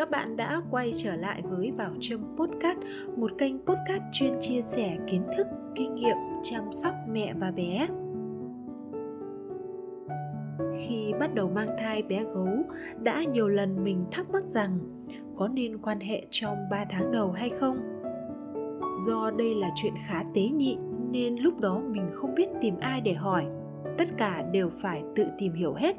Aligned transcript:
các 0.00 0.10
bạn 0.10 0.36
đã 0.36 0.60
quay 0.70 0.90
trở 0.96 1.16
lại 1.16 1.42
với 1.50 1.72
Bảo 1.78 1.90
Trâm 2.00 2.36
Podcast, 2.36 2.78
một 3.16 3.30
kênh 3.38 3.58
podcast 3.58 4.02
chuyên 4.12 4.32
chia 4.40 4.62
sẻ 4.62 4.96
kiến 5.06 5.22
thức, 5.36 5.46
kinh 5.74 5.94
nghiệm 5.94 6.16
chăm 6.42 6.72
sóc 6.72 6.94
mẹ 7.12 7.34
và 7.40 7.50
bé. 7.50 7.88
Khi 10.76 11.12
bắt 11.20 11.34
đầu 11.34 11.50
mang 11.54 11.68
thai 11.78 12.02
bé 12.02 12.24
gấu, 12.24 12.48
đã 13.02 13.22
nhiều 13.22 13.48
lần 13.48 13.84
mình 13.84 14.04
thắc 14.10 14.30
mắc 14.30 14.44
rằng 14.44 14.78
có 15.36 15.48
nên 15.48 15.78
quan 15.78 16.00
hệ 16.00 16.26
trong 16.30 16.58
3 16.70 16.84
tháng 16.90 17.12
đầu 17.12 17.32
hay 17.32 17.50
không? 17.50 17.76
Do 19.06 19.30
đây 19.30 19.54
là 19.54 19.70
chuyện 19.82 19.94
khá 20.06 20.24
tế 20.34 20.42
nhị 20.42 20.78
nên 21.10 21.36
lúc 21.36 21.60
đó 21.60 21.82
mình 21.90 22.10
không 22.12 22.34
biết 22.34 22.48
tìm 22.60 22.74
ai 22.80 23.00
để 23.00 23.14
hỏi. 23.14 23.44
Tất 23.98 24.08
cả 24.16 24.44
đều 24.52 24.70
phải 24.70 25.02
tự 25.16 25.24
tìm 25.38 25.52
hiểu 25.52 25.74
hết 25.74 25.96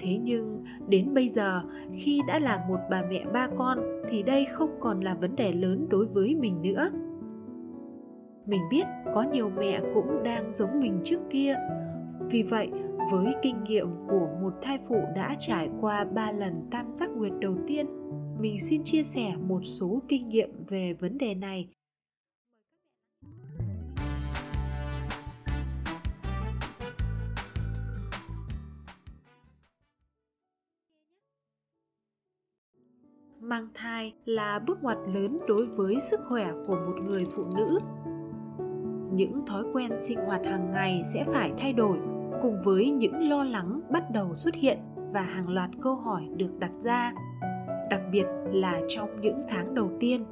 thế 0.00 0.18
nhưng 0.18 0.64
đến 0.88 1.14
bây 1.14 1.28
giờ 1.28 1.62
khi 1.98 2.20
đã 2.26 2.38
là 2.38 2.64
một 2.68 2.78
bà 2.90 3.02
mẹ 3.10 3.24
ba 3.32 3.48
con 3.56 3.78
thì 4.08 4.22
đây 4.22 4.44
không 4.44 4.70
còn 4.80 5.00
là 5.00 5.14
vấn 5.14 5.36
đề 5.36 5.52
lớn 5.52 5.86
đối 5.90 6.06
với 6.06 6.34
mình 6.34 6.62
nữa. 6.62 6.90
Mình 8.46 8.62
biết 8.70 8.86
có 9.14 9.22
nhiều 9.22 9.50
mẹ 9.58 9.80
cũng 9.94 10.22
đang 10.24 10.52
giống 10.52 10.80
mình 10.80 11.00
trước 11.04 11.20
kia. 11.30 11.56
Vì 12.30 12.42
vậy 12.42 12.70
với 13.12 13.34
kinh 13.42 13.64
nghiệm 13.64 13.88
của 14.08 14.28
một 14.42 14.52
thai 14.62 14.78
phụ 14.88 14.96
đã 15.16 15.36
trải 15.38 15.68
qua 15.80 16.04
3 16.04 16.32
lần 16.32 16.54
tam 16.70 16.96
giác 16.96 17.10
nguyệt 17.10 17.32
đầu 17.40 17.56
tiên, 17.66 17.86
mình 18.40 18.60
xin 18.60 18.84
chia 18.84 19.02
sẻ 19.02 19.32
một 19.48 19.60
số 19.62 20.02
kinh 20.08 20.28
nghiệm 20.28 20.50
về 20.68 20.92
vấn 20.92 21.18
đề 21.18 21.34
này. 21.34 21.68
Mang 33.42 33.68
thai 33.74 34.14
là 34.24 34.58
bước 34.58 34.82
ngoặt 34.82 34.98
lớn 35.14 35.38
đối 35.48 35.66
với 35.66 36.00
sức 36.00 36.20
khỏe 36.28 36.52
của 36.66 36.74
một 36.74 36.94
người 37.06 37.24
phụ 37.36 37.42
nữ. 37.56 37.78
Những 39.12 39.46
thói 39.46 39.64
quen 39.72 39.90
sinh 40.00 40.18
hoạt 40.18 40.40
hàng 40.44 40.70
ngày 40.70 41.02
sẽ 41.12 41.24
phải 41.32 41.52
thay 41.58 41.72
đổi, 41.72 41.98
cùng 42.42 42.62
với 42.64 42.90
những 42.90 43.28
lo 43.28 43.44
lắng 43.44 43.80
bắt 43.90 44.10
đầu 44.10 44.34
xuất 44.34 44.54
hiện 44.54 44.78
và 45.12 45.22
hàng 45.22 45.48
loạt 45.48 45.70
câu 45.80 45.96
hỏi 45.96 46.28
được 46.36 46.58
đặt 46.58 46.70
ra, 46.80 47.12
đặc 47.90 48.00
biệt 48.12 48.26
là 48.52 48.80
trong 48.88 49.20
những 49.20 49.42
tháng 49.48 49.74
đầu 49.74 49.90
tiên. 50.00 50.24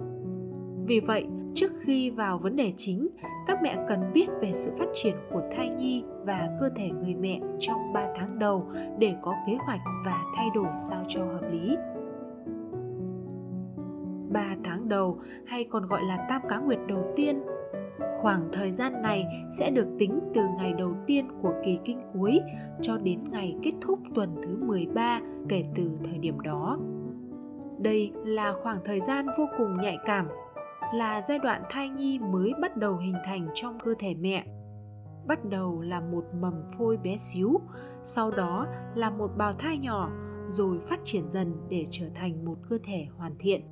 Vì 0.87 1.01
vậy, 1.01 1.27
trước 1.55 1.73
khi 1.81 2.11
vào 2.11 2.39
vấn 2.39 2.57
đề 2.57 2.73
chính, 2.77 3.09
các 3.47 3.59
mẹ 3.63 3.85
cần 3.89 4.01
biết 4.15 4.29
về 4.41 4.53
sự 4.55 4.71
phát 4.79 4.89
triển 4.95 5.17
của 5.31 5.43
thai 5.53 5.71
nhi 5.71 6.05
và 6.27 6.49
cơ 6.61 6.69
thể 6.77 6.91
người 6.91 7.15
mẹ 7.15 7.41
trong 7.59 7.93
3 7.93 8.07
tháng 8.17 8.39
đầu 8.39 8.71
để 8.99 9.15
có 9.23 9.35
kế 9.47 9.57
hoạch 9.67 9.81
và 10.05 10.17
thay 10.37 10.47
đổi 10.55 10.69
sao 10.89 11.05
cho 11.09 11.25
hợp 11.25 11.43
lý. 11.53 11.77
3 14.33 14.57
tháng 14.65 14.89
đầu 14.89 15.21
hay 15.47 15.65
còn 15.65 15.87
gọi 15.87 16.03
là 16.05 16.27
tam 16.29 16.43
cá 16.49 16.59
nguyệt 16.59 16.79
đầu 16.89 17.13
tiên. 17.17 17.41
Khoảng 18.21 18.49
thời 18.53 18.73
gian 18.73 19.03
này 19.03 19.27
sẽ 19.51 19.71
được 19.71 19.87
tính 19.99 20.21
từ 20.35 20.47
ngày 20.59 20.73
đầu 20.73 20.95
tiên 21.07 21.29
của 21.43 21.55
kỳ 21.65 21.79
kinh 21.85 22.01
cuối 22.15 22.41
cho 22.81 22.99
đến 22.99 23.25
ngày 23.31 23.57
kết 23.63 23.73
thúc 23.81 23.99
tuần 24.15 24.37
thứ 24.43 24.57
13 24.67 25.21
kể 25.49 25.65
từ 25.75 25.91
thời 26.05 26.19
điểm 26.19 26.41
đó. 26.41 26.79
Đây 27.79 28.13
là 28.15 28.53
khoảng 28.53 28.79
thời 28.85 29.01
gian 29.01 29.27
vô 29.39 29.47
cùng 29.59 29.81
nhạy 29.81 29.99
cảm, 30.05 30.29
là 30.95 31.23
giai 31.23 31.39
đoạn 31.39 31.63
thai 31.71 31.89
nhi 31.89 32.19
mới 32.19 32.53
bắt 32.63 32.77
đầu 32.77 32.97
hình 32.97 33.17
thành 33.25 33.49
trong 33.55 33.79
cơ 33.85 33.95
thể 33.99 34.15
mẹ. 34.15 34.47
Bắt 35.27 35.45
đầu 35.45 35.81
là 35.81 36.01
một 36.01 36.25
mầm 36.41 36.55
phôi 36.79 36.97
bé 36.97 37.17
xíu, 37.17 37.61
sau 38.05 38.31
đó 38.31 38.67
là 38.95 39.11
một 39.11 39.31
bào 39.37 39.53
thai 39.53 39.79
nhỏ, 39.79 40.11
rồi 40.49 40.79
phát 40.79 41.01
triển 41.05 41.31
dần 41.31 41.57
để 41.69 41.85
trở 41.91 42.07
thành 42.15 42.45
một 42.45 42.57
cơ 42.69 42.79
thể 42.85 43.07
hoàn 43.17 43.33
thiện 43.39 43.63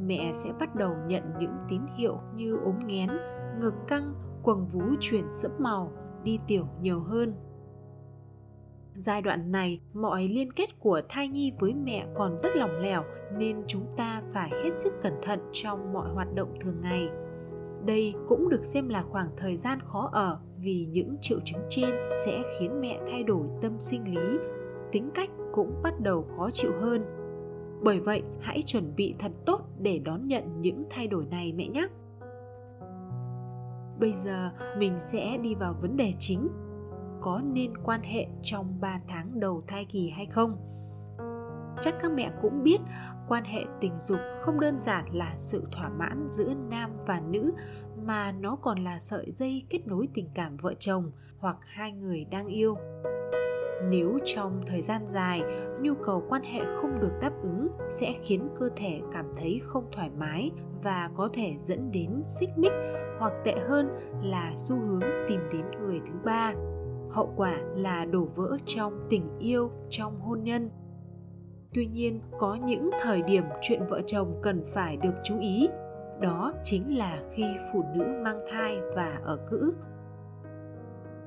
mẹ 0.00 0.32
sẽ 0.34 0.52
bắt 0.60 0.74
đầu 0.74 0.94
nhận 1.06 1.22
những 1.38 1.56
tín 1.68 1.80
hiệu 1.96 2.18
như 2.34 2.56
ốm 2.56 2.78
nghén, 2.86 3.10
ngực 3.60 3.74
căng, 3.88 4.14
quầng 4.42 4.66
vú 4.66 4.82
chuyển 5.00 5.24
sẫm 5.30 5.52
màu, 5.58 5.92
đi 6.24 6.38
tiểu 6.46 6.66
nhiều 6.80 7.00
hơn. 7.00 7.34
Giai 8.96 9.22
đoạn 9.22 9.42
này, 9.52 9.80
mọi 9.92 10.28
liên 10.28 10.52
kết 10.52 10.80
của 10.80 11.00
thai 11.08 11.28
nhi 11.28 11.52
với 11.60 11.74
mẹ 11.74 12.06
còn 12.14 12.38
rất 12.38 12.56
lỏng 12.56 12.80
lẻo 12.80 13.04
nên 13.38 13.62
chúng 13.66 13.86
ta 13.96 14.22
phải 14.32 14.50
hết 14.64 14.70
sức 14.78 14.92
cẩn 15.02 15.12
thận 15.22 15.40
trong 15.52 15.92
mọi 15.92 16.12
hoạt 16.14 16.34
động 16.34 16.54
thường 16.60 16.80
ngày. 16.80 17.08
Đây 17.86 18.14
cũng 18.28 18.48
được 18.48 18.64
xem 18.64 18.88
là 18.88 19.02
khoảng 19.02 19.28
thời 19.36 19.56
gian 19.56 19.78
khó 19.80 20.10
ở 20.12 20.38
vì 20.58 20.86
những 20.90 21.16
triệu 21.20 21.38
chứng 21.44 21.60
trên 21.68 21.90
sẽ 22.24 22.42
khiến 22.58 22.80
mẹ 22.80 23.00
thay 23.10 23.22
đổi 23.22 23.46
tâm 23.62 23.78
sinh 23.78 24.14
lý, 24.14 24.38
tính 24.92 25.10
cách 25.14 25.30
cũng 25.52 25.80
bắt 25.82 26.00
đầu 26.00 26.26
khó 26.36 26.50
chịu 26.50 26.72
hơn 26.80 27.04
bởi 27.84 28.00
vậy, 28.00 28.22
hãy 28.40 28.62
chuẩn 28.62 28.96
bị 28.96 29.14
thật 29.18 29.32
tốt 29.46 29.60
để 29.78 29.98
đón 29.98 30.26
nhận 30.26 30.60
những 30.60 30.84
thay 30.90 31.06
đổi 31.06 31.26
này 31.26 31.52
mẹ 31.52 31.68
nhé. 31.68 31.86
Bây 34.00 34.12
giờ 34.12 34.50
mình 34.78 34.98
sẽ 34.98 35.38
đi 35.38 35.54
vào 35.54 35.74
vấn 35.80 35.96
đề 35.96 36.12
chính. 36.18 36.46
Có 37.20 37.40
nên 37.44 37.76
quan 37.76 38.02
hệ 38.02 38.26
trong 38.42 38.80
3 38.80 39.00
tháng 39.08 39.40
đầu 39.40 39.62
thai 39.66 39.84
kỳ 39.84 40.10
hay 40.10 40.26
không? 40.26 40.56
Chắc 41.80 41.94
các 42.02 42.12
mẹ 42.12 42.32
cũng 42.40 42.62
biết 42.62 42.80
quan 43.28 43.44
hệ 43.44 43.64
tình 43.80 43.98
dục 43.98 44.18
không 44.42 44.60
đơn 44.60 44.80
giản 44.80 45.04
là 45.12 45.34
sự 45.36 45.66
thỏa 45.72 45.88
mãn 45.88 46.28
giữa 46.30 46.54
nam 46.70 46.90
và 47.06 47.20
nữ 47.20 47.52
mà 48.02 48.32
nó 48.32 48.56
còn 48.56 48.84
là 48.84 48.98
sợi 48.98 49.30
dây 49.30 49.62
kết 49.70 49.86
nối 49.86 50.08
tình 50.14 50.28
cảm 50.34 50.56
vợ 50.56 50.74
chồng 50.78 51.12
hoặc 51.38 51.56
hai 51.60 51.92
người 51.92 52.24
đang 52.24 52.46
yêu 52.46 52.76
nếu 53.82 54.18
trong 54.24 54.62
thời 54.66 54.80
gian 54.80 55.06
dài, 55.06 55.42
nhu 55.80 55.94
cầu 55.94 56.22
quan 56.28 56.42
hệ 56.42 56.60
không 56.80 57.00
được 57.00 57.12
đáp 57.20 57.32
ứng 57.42 57.68
sẽ 57.90 58.14
khiến 58.22 58.48
cơ 58.58 58.68
thể 58.76 59.00
cảm 59.12 59.32
thấy 59.36 59.60
không 59.64 59.84
thoải 59.92 60.10
mái 60.18 60.50
và 60.82 61.10
có 61.16 61.28
thể 61.32 61.54
dẫn 61.58 61.90
đến 61.90 62.22
xích 62.28 62.50
mích 62.56 62.72
hoặc 63.18 63.32
tệ 63.44 63.54
hơn 63.68 63.88
là 64.22 64.52
xu 64.56 64.76
hướng 64.76 65.02
tìm 65.28 65.40
đến 65.52 65.64
người 65.80 66.00
thứ 66.06 66.12
ba. 66.24 66.52
Hậu 67.10 67.32
quả 67.36 67.58
là 67.74 68.04
đổ 68.04 68.28
vỡ 68.34 68.56
trong 68.66 69.06
tình 69.10 69.38
yêu 69.38 69.70
trong 69.90 70.20
hôn 70.20 70.42
nhân. 70.42 70.70
Tuy 71.74 71.86
nhiên, 71.86 72.20
có 72.38 72.54
những 72.64 72.90
thời 73.00 73.22
điểm 73.22 73.44
chuyện 73.62 73.82
vợ 73.88 74.00
chồng 74.06 74.40
cần 74.42 74.62
phải 74.66 74.96
được 74.96 75.14
chú 75.24 75.38
ý. 75.38 75.68
Đó 76.20 76.52
chính 76.62 76.98
là 76.98 77.18
khi 77.32 77.44
phụ 77.72 77.84
nữ 77.94 78.04
mang 78.22 78.40
thai 78.50 78.78
và 78.94 79.18
ở 79.24 79.36
cữ. 79.50 79.74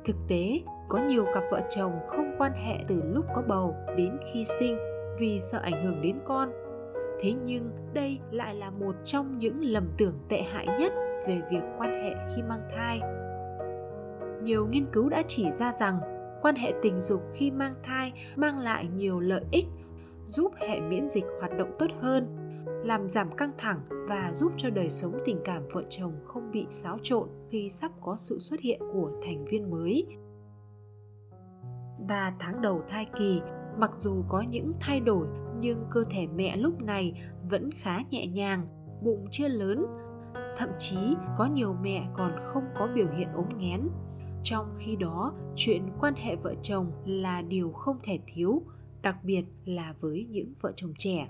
Thực 0.05 0.15
tế 0.27 0.61
có 0.87 0.99
nhiều 0.99 1.25
cặp 1.33 1.43
vợ 1.51 1.61
chồng 1.69 1.91
không 2.07 2.35
quan 2.37 2.51
hệ 2.53 2.77
từ 2.87 3.01
lúc 3.05 3.25
có 3.35 3.41
bầu 3.47 3.75
đến 3.97 4.17
khi 4.33 4.45
sinh 4.59 4.77
vì 5.19 5.39
sợ 5.39 5.59
ảnh 5.59 5.85
hưởng 5.85 6.01
đến 6.01 6.19
con. 6.25 6.51
Thế 7.19 7.33
nhưng 7.45 7.69
đây 7.93 8.19
lại 8.31 8.55
là 8.55 8.69
một 8.69 8.95
trong 9.03 9.39
những 9.39 9.61
lầm 9.61 9.87
tưởng 9.97 10.13
tệ 10.29 10.41
hại 10.41 10.67
nhất 10.79 10.93
về 11.27 11.41
việc 11.51 11.61
quan 11.77 11.93
hệ 11.93 12.35
khi 12.35 12.41
mang 12.41 12.61
thai. 12.69 13.01
Nhiều 14.43 14.67
nghiên 14.67 14.85
cứu 14.93 15.09
đã 15.09 15.23
chỉ 15.27 15.51
ra 15.51 15.71
rằng 15.71 15.99
quan 16.41 16.55
hệ 16.55 16.73
tình 16.81 16.99
dục 16.99 17.21
khi 17.33 17.51
mang 17.51 17.75
thai 17.83 18.13
mang 18.35 18.59
lại 18.59 18.87
nhiều 18.95 19.19
lợi 19.19 19.45
ích, 19.51 19.65
giúp 20.25 20.51
hệ 20.57 20.79
miễn 20.79 21.07
dịch 21.07 21.25
hoạt 21.39 21.57
động 21.57 21.71
tốt 21.79 21.87
hơn, 21.99 22.27
làm 22.83 23.09
giảm 23.09 23.31
căng 23.31 23.51
thẳng 23.57 23.79
và 23.89 24.31
giúp 24.33 24.51
cho 24.57 24.69
đời 24.69 24.89
sống 24.89 25.19
tình 25.25 25.39
cảm 25.43 25.63
vợ 25.71 25.83
chồng 25.89 26.13
không 26.25 26.51
bị 26.51 26.65
xáo 26.69 26.97
trộn 27.03 27.29
khi 27.49 27.69
sắp 27.69 27.91
có 28.01 28.15
sự 28.17 28.39
xuất 28.39 28.59
hiện 28.59 28.79
của 28.93 29.11
thành 29.25 29.45
viên 29.45 29.71
mới. 29.71 30.05
3 32.07 32.33
tháng 32.39 32.61
đầu 32.61 32.81
thai 32.87 33.05
kỳ, 33.05 33.41
mặc 33.77 33.91
dù 33.97 34.23
có 34.27 34.41
những 34.41 34.73
thay 34.79 34.99
đổi 34.99 35.27
nhưng 35.59 35.85
cơ 35.89 36.03
thể 36.09 36.27
mẹ 36.27 36.57
lúc 36.57 36.81
này 36.81 37.21
vẫn 37.49 37.69
khá 37.71 37.99
nhẹ 38.11 38.27
nhàng, 38.27 38.67
bụng 39.01 39.25
chưa 39.31 39.47
lớn. 39.47 39.85
Thậm 40.57 40.69
chí 40.79 40.97
có 41.37 41.45
nhiều 41.45 41.75
mẹ 41.81 42.07
còn 42.17 42.31
không 42.43 42.63
có 42.79 42.87
biểu 42.95 43.07
hiện 43.17 43.27
ốm 43.33 43.45
nghén. 43.57 43.87
Trong 44.43 44.75
khi 44.77 44.95
đó, 44.95 45.33
chuyện 45.55 45.83
quan 45.99 46.13
hệ 46.13 46.35
vợ 46.35 46.53
chồng 46.61 46.91
là 47.05 47.41
điều 47.41 47.71
không 47.71 47.97
thể 48.03 48.19
thiếu, 48.27 48.61
đặc 49.01 49.15
biệt 49.23 49.43
là 49.65 49.93
với 49.99 50.27
những 50.29 50.53
vợ 50.61 50.71
chồng 50.75 50.93
trẻ. 50.97 51.27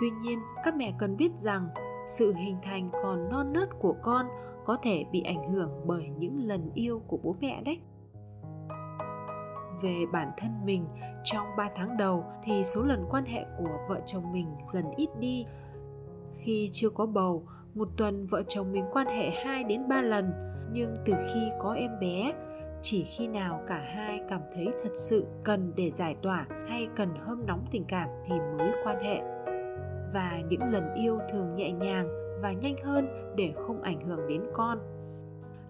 Tuy 0.00 0.10
nhiên, 0.10 0.38
các 0.64 0.76
mẹ 0.76 0.94
cần 0.98 1.16
biết 1.16 1.32
rằng 1.36 1.68
sự 2.06 2.34
hình 2.34 2.56
thành 2.62 2.90
còn 3.02 3.28
non 3.28 3.52
nớt 3.52 3.68
của 3.80 3.94
con 4.02 4.26
có 4.64 4.76
thể 4.82 5.04
bị 5.12 5.22
ảnh 5.22 5.52
hưởng 5.52 5.70
bởi 5.86 6.08
những 6.18 6.38
lần 6.38 6.70
yêu 6.74 7.02
của 7.06 7.18
bố 7.22 7.36
mẹ 7.40 7.62
đấy 7.64 7.80
về 9.82 10.06
bản 10.12 10.30
thân 10.36 10.50
mình 10.64 10.86
trong 11.24 11.46
3 11.56 11.68
tháng 11.74 11.96
đầu 11.96 12.24
thì 12.42 12.64
số 12.64 12.82
lần 12.82 13.06
quan 13.10 13.24
hệ 13.24 13.44
của 13.58 13.78
vợ 13.88 14.00
chồng 14.06 14.32
mình 14.32 14.46
dần 14.72 14.84
ít 14.96 15.08
đi. 15.18 15.46
Khi 16.38 16.68
chưa 16.72 16.90
có 16.90 17.06
bầu, 17.06 17.46
một 17.74 17.88
tuần 17.96 18.26
vợ 18.26 18.42
chồng 18.48 18.72
mình 18.72 18.84
quan 18.92 19.06
hệ 19.06 19.30
2 19.44 19.64
đến 19.64 19.88
3 19.88 20.02
lần, 20.02 20.32
nhưng 20.72 20.96
từ 21.04 21.12
khi 21.34 21.50
có 21.60 21.72
em 21.72 21.90
bé, 22.00 22.32
chỉ 22.82 23.04
khi 23.04 23.26
nào 23.28 23.62
cả 23.66 23.82
hai 23.94 24.20
cảm 24.28 24.40
thấy 24.54 24.68
thật 24.82 24.90
sự 24.94 25.26
cần 25.44 25.72
để 25.76 25.90
giải 25.90 26.16
tỏa 26.22 26.46
hay 26.68 26.88
cần 26.96 27.08
hâm 27.20 27.46
nóng 27.46 27.64
tình 27.70 27.84
cảm 27.84 28.08
thì 28.26 28.34
mới 28.58 28.70
quan 28.84 29.04
hệ. 29.04 29.20
Và 30.14 30.40
những 30.48 30.62
lần 30.62 30.94
yêu 30.94 31.18
thường 31.30 31.54
nhẹ 31.54 31.70
nhàng 31.70 32.08
và 32.42 32.52
nhanh 32.52 32.76
hơn 32.84 33.08
để 33.36 33.52
không 33.66 33.82
ảnh 33.82 34.00
hưởng 34.00 34.28
đến 34.28 34.42
con 34.52 34.78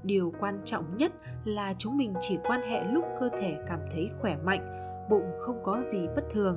điều 0.05 0.33
quan 0.41 0.61
trọng 0.65 0.97
nhất 0.97 1.13
là 1.45 1.75
chúng 1.79 1.97
mình 1.97 2.15
chỉ 2.21 2.39
quan 2.45 2.61
hệ 2.63 2.85
lúc 2.85 3.05
cơ 3.21 3.29
thể 3.39 3.57
cảm 3.67 3.81
thấy 3.93 4.11
khỏe 4.21 4.37
mạnh 4.45 4.79
bụng 5.11 5.25
không 5.39 5.63
có 5.63 5.83
gì 5.89 6.09
bất 6.17 6.31
thường 6.31 6.57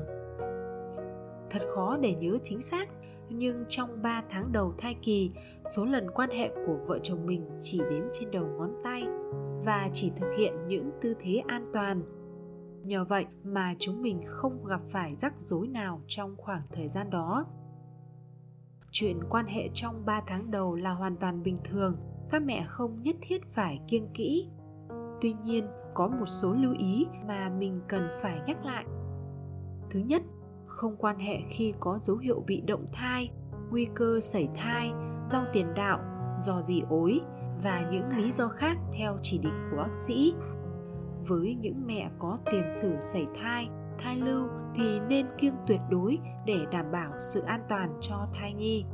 thật 1.59 1.67
khó 1.75 1.97
để 1.97 2.15
nhớ 2.15 2.37
chính 2.43 2.61
xác, 2.61 2.89
nhưng 3.29 3.63
trong 3.69 4.01
3 4.01 4.23
tháng 4.29 4.51
đầu 4.51 4.73
thai 4.77 4.95
kỳ, 5.01 5.31
số 5.75 5.85
lần 5.85 6.11
quan 6.11 6.29
hệ 6.29 6.49
của 6.67 6.77
vợ 6.87 6.99
chồng 7.03 7.25
mình 7.25 7.49
chỉ 7.59 7.79
đếm 7.89 8.03
trên 8.13 8.31
đầu 8.31 8.47
ngón 8.47 8.73
tay 8.83 9.07
và 9.65 9.89
chỉ 9.93 10.11
thực 10.15 10.33
hiện 10.37 10.53
những 10.67 10.91
tư 11.01 11.13
thế 11.19 11.43
an 11.47 11.69
toàn. 11.73 12.01
Nhờ 12.83 13.05
vậy 13.05 13.25
mà 13.43 13.75
chúng 13.79 14.01
mình 14.01 14.21
không 14.25 14.65
gặp 14.65 14.81
phải 14.89 15.15
rắc 15.15 15.33
rối 15.37 15.67
nào 15.67 16.01
trong 16.07 16.35
khoảng 16.37 16.61
thời 16.71 16.87
gian 16.87 17.09
đó. 17.09 17.45
Chuyện 18.91 19.19
quan 19.29 19.45
hệ 19.45 19.69
trong 19.73 20.05
3 20.05 20.21
tháng 20.27 20.51
đầu 20.51 20.75
là 20.75 20.91
hoàn 20.91 21.15
toàn 21.15 21.43
bình 21.43 21.57
thường, 21.63 21.97
các 22.31 22.43
mẹ 22.43 22.63
không 22.67 23.01
nhất 23.01 23.15
thiết 23.21 23.53
phải 23.53 23.79
kiêng 23.87 24.07
kỹ. 24.13 24.49
Tuy 25.21 25.33
nhiên, 25.43 25.65
có 25.93 26.07
một 26.07 26.25
số 26.25 26.53
lưu 26.53 26.73
ý 26.77 27.05
mà 27.27 27.49
mình 27.57 27.81
cần 27.87 28.07
phải 28.21 28.39
nhắc 28.47 28.65
lại. 28.65 28.85
Thứ 29.89 29.99
nhất, 29.99 30.21
không 30.67 30.95
quan 30.97 31.19
hệ 31.19 31.37
khi 31.49 31.73
có 31.79 31.99
dấu 32.01 32.17
hiệu 32.17 32.43
bị 32.47 32.61
động 32.61 32.85
thai, 32.93 33.31
nguy 33.71 33.87
cơ 33.93 34.19
sảy 34.19 34.49
thai, 34.55 34.91
rau 35.25 35.43
tiền 35.53 35.73
đạo, 35.75 35.99
do 36.39 36.61
gì 36.61 36.81
ối 36.89 37.21
và 37.63 37.89
những 37.91 38.09
lý 38.09 38.31
do 38.31 38.47
khác 38.47 38.77
theo 38.93 39.17
chỉ 39.21 39.37
định 39.37 39.55
của 39.71 39.77
bác 39.77 39.95
sĩ. 39.95 40.33
Với 41.27 41.55
những 41.55 41.83
mẹ 41.85 42.09
có 42.19 42.39
tiền 42.51 42.71
sử 42.71 42.95
sảy 42.99 43.25
thai, 43.41 43.69
thai 43.99 44.17
lưu 44.17 44.47
thì 44.75 44.99
nên 44.99 45.25
kiêng 45.37 45.55
tuyệt 45.67 45.79
đối 45.89 46.17
để 46.45 46.65
đảm 46.71 46.91
bảo 46.91 47.11
sự 47.19 47.41
an 47.41 47.61
toàn 47.69 47.97
cho 48.01 48.27
thai 48.33 48.53
nhi. 48.53 48.85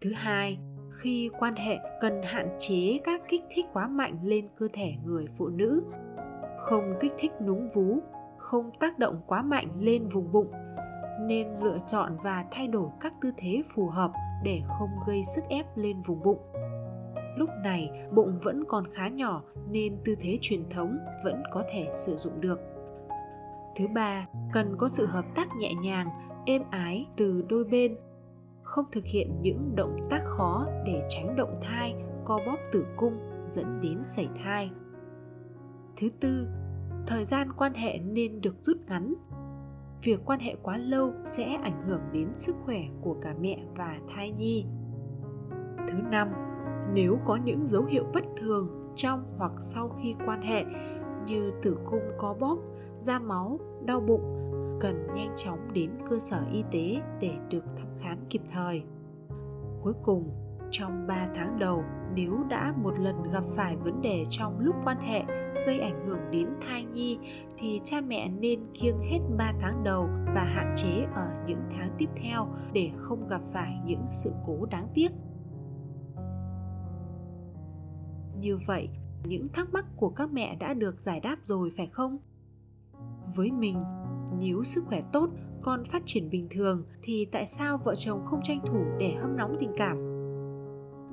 Thứ 0.00 0.12
hai, 0.12 0.58
khi 0.96 1.30
quan 1.38 1.54
hệ 1.54 1.78
cần 2.00 2.22
hạn 2.22 2.48
chế 2.58 2.98
các 3.04 3.22
kích 3.28 3.44
thích 3.50 3.66
quá 3.72 3.88
mạnh 3.88 4.18
lên 4.22 4.48
cơ 4.58 4.68
thể 4.72 4.94
người 5.04 5.26
phụ 5.38 5.48
nữ. 5.48 5.82
Không 6.58 6.94
kích 7.00 7.12
thích 7.18 7.32
núng 7.46 7.68
vú, 7.68 7.98
không 8.38 8.70
tác 8.80 8.98
động 8.98 9.20
quá 9.26 9.42
mạnh 9.42 9.68
lên 9.78 10.08
vùng 10.08 10.32
bụng, 10.32 10.52
nên 11.20 11.48
lựa 11.62 11.78
chọn 11.86 12.16
và 12.24 12.44
thay 12.50 12.68
đổi 12.68 12.88
các 13.00 13.12
tư 13.20 13.32
thế 13.36 13.62
phù 13.74 13.88
hợp 13.88 14.10
để 14.44 14.60
không 14.78 14.90
gây 15.06 15.24
sức 15.24 15.44
ép 15.48 15.76
lên 15.76 16.02
vùng 16.02 16.22
bụng. 16.22 16.38
Lúc 17.36 17.50
này, 17.64 17.90
bụng 18.12 18.38
vẫn 18.42 18.64
còn 18.68 18.84
khá 18.92 19.08
nhỏ 19.08 19.42
nên 19.70 19.98
tư 20.04 20.14
thế 20.20 20.38
truyền 20.40 20.68
thống 20.70 20.96
vẫn 21.24 21.42
có 21.52 21.64
thể 21.70 21.88
sử 21.92 22.16
dụng 22.16 22.40
được. 22.40 22.60
Thứ 23.76 23.88
ba, 23.88 24.26
cần 24.52 24.76
có 24.78 24.88
sự 24.88 25.06
hợp 25.06 25.24
tác 25.34 25.48
nhẹ 25.58 25.74
nhàng, 25.74 26.08
êm 26.46 26.62
ái 26.70 27.06
từ 27.16 27.44
đôi 27.48 27.64
bên 27.64 27.96
không 28.66 28.84
thực 28.92 29.04
hiện 29.04 29.42
những 29.42 29.72
động 29.76 29.96
tác 30.10 30.20
khó 30.24 30.66
để 30.86 31.02
tránh 31.08 31.36
động 31.36 31.60
thai, 31.62 31.94
co 32.24 32.40
bóp 32.46 32.58
tử 32.72 32.86
cung 32.96 33.14
dẫn 33.50 33.80
đến 33.82 33.98
sảy 34.04 34.28
thai. 34.42 34.70
Thứ 35.96 36.08
tư, 36.20 36.46
thời 37.06 37.24
gian 37.24 37.52
quan 37.52 37.74
hệ 37.74 37.98
nên 37.98 38.40
được 38.40 38.56
rút 38.60 38.76
ngắn. 38.88 39.14
Việc 40.02 40.20
quan 40.26 40.40
hệ 40.40 40.56
quá 40.62 40.76
lâu 40.76 41.12
sẽ 41.26 41.44
ảnh 41.62 41.82
hưởng 41.88 42.00
đến 42.12 42.28
sức 42.34 42.56
khỏe 42.64 42.80
của 43.00 43.16
cả 43.22 43.34
mẹ 43.40 43.64
và 43.76 43.98
thai 44.08 44.30
nhi. 44.30 44.66
Thứ 45.88 45.98
năm, 46.10 46.28
nếu 46.92 47.18
có 47.24 47.36
những 47.36 47.66
dấu 47.66 47.84
hiệu 47.84 48.04
bất 48.14 48.24
thường 48.36 48.92
trong 48.96 49.34
hoặc 49.38 49.52
sau 49.60 49.88
khi 49.88 50.16
quan 50.26 50.42
hệ 50.42 50.64
như 51.26 51.52
tử 51.62 51.78
cung 51.90 52.02
có 52.18 52.34
bóp, 52.40 52.58
da 53.00 53.18
máu, 53.18 53.58
đau 53.84 54.00
bụng, 54.00 54.22
cần 54.80 55.06
nhanh 55.14 55.32
chóng 55.36 55.72
đến 55.72 55.90
cơ 56.10 56.18
sở 56.18 56.44
y 56.52 56.64
tế 56.70 57.02
để 57.20 57.32
được 57.50 57.64
thăm 57.76 57.85
khám 58.06 58.18
kịp 58.30 58.42
thời. 58.48 58.82
Cuối 59.82 59.94
cùng, 60.02 60.30
trong 60.70 61.06
3 61.06 61.28
tháng 61.34 61.58
đầu, 61.58 61.84
nếu 62.14 62.44
đã 62.50 62.74
một 62.82 62.98
lần 62.98 63.22
gặp 63.32 63.44
phải 63.56 63.76
vấn 63.76 64.02
đề 64.02 64.24
trong 64.30 64.58
lúc 64.60 64.76
quan 64.84 64.98
hệ 64.98 65.24
gây 65.66 65.80
ảnh 65.80 66.06
hưởng 66.06 66.30
đến 66.30 66.48
thai 66.60 66.84
nhi 66.84 67.18
thì 67.58 67.80
cha 67.84 68.00
mẹ 68.00 68.28
nên 68.28 68.60
kiêng 68.74 68.98
hết 68.98 69.18
3 69.38 69.52
tháng 69.60 69.84
đầu 69.84 70.08
và 70.34 70.44
hạn 70.44 70.74
chế 70.76 71.06
ở 71.14 71.30
những 71.46 71.60
tháng 71.70 71.94
tiếp 71.98 72.08
theo 72.16 72.48
để 72.72 72.90
không 72.96 73.28
gặp 73.28 73.40
phải 73.52 73.80
những 73.84 74.04
sự 74.08 74.32
cố 74.46 74.66
đáng 74.70 74.88
tiếc. 74.94 75.12
Như 78.38 78.58
vậy, 78.66 78.88
những 79.24 79.48
thắc 79.52 79.72
mắc 79.72 79.84
của 79.96 80.10
các 80.10 80.32
mẹ 80.32 80.56
đã 80.60 80.74
được 80.74 81.00
giải 81.00 81.20
đáp 81.20 81.36
rồi 81.42 81.72
phải 81.76 81.86
không? 81.86 82.18
Với 83.34 83.52
mình, 83.52 83.84
nếu 84.38 84.64
sức 84.64 84.84
khỏe 84.86 85.02
tốt, 85.12 85.30
con 85.62 85.84
phát 85.84 86.02
triển 86.06 86.30
bình 86.30 86.48
thường 86.50 86.84
thì 87.02 87.28
tại 87.32 87.46
sao 87.46 87.78
vợ 87.84 87.94
chồng 87.94 88.24
không 88.26 88.40
tranh 88.42 88.60
thủ 88.66 88.84
để 88.98 89.14
hâm 89.20 89.36
nóng 89.36 89.56
tình 89.58 89.72
cảm? 89.76 89.96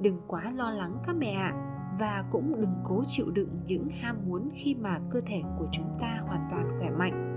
Đừng 0.01 0.21
quá 0.27 0.51
lo 0.55 0.71
lắng 0.71 0.97
các 1.07 1.15
mẹ 1.15 1.31
ạ, 1.31 1.69
và 1.99 2.23
cũng 2.31 2.61
đừng 2.61 2.75
cố 2.83 3.03
chịu 3.05 3.31
đựng 3.31 3.49
những 3.67 3.87
ham 4.01 4.17
muốn 4.27 4.49
khi 4.53 4.75
mà 4.75 4.99
cơ 5.11 5.21
thể 5.25 5.41
của 5.59 5.67
chúng 5.71 5.97
ta 5.99 6.23
hoàn 6.27 6.47
toàn 6.51 6.67
khỏe 6.79 6.89
mạnh. 6.89 7.29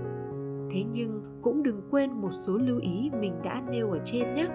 Thế 0.71 0.83
nhưng 0.83 1.39
cũng 1.41 1.63
đừng 1.63 1.81
quên 1.91 2.11
một 2.11 2.31
số 2.31 2.57
lưu 2.57 2.79
ý 2.79 3.11
mình 3.19 3.33
đã 3.43 3.63
nêu 3.69 3.91
ở 3.91 3.99
trên 4.05 4.33
nhé. 4.33 4.47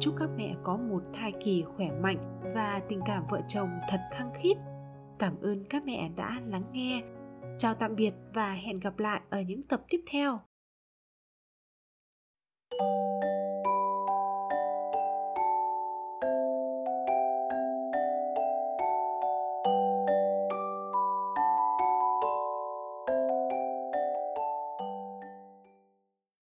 Chúc 0.00 0.14
các 0.18 0.30
mẹ 0.36 0.56
có 0.62 0.76
một 0.76 1.02
thai 1.12 1.32
kỳ 1.44 1.64
khỏe 1.76 1.90
mạnh 2.02 2.40
và 2.54 2.80
tình 2.88 3.00
cảm 3.06 3.24
vợ 3.30 3.40
chồng 3.48 3.68
thật 3.90 4.00
khăng 4.12 4.30
khít. 4.34 4.56
Cảm 5.18 5.40
ơn 5.40 5.64
các 5.64 5.84
mẹ 5.84 6.10
đã 6.16 6.40
lắng 6.46 6.64
nghe. 6.72 7.02
Chào 7.58 7.74
tạm 7.74 7.94
biệt 7.96 8.14
và 8.34 8.52
hẹn 8.52 8.80
gặp 8.80 8.98
lại 8.98 9.20
ở 9.30 9.40
những 9.40 9.62
tập 9.62 9.80
tiếp 9.88 10.00
theo. 10.10 10.38